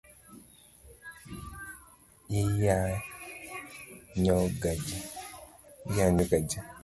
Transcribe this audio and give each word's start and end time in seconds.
Iyanyoga 2.39 4.71
ji 4.85 4.97